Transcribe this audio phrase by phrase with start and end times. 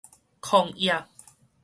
[0.41, 1.05] 曠野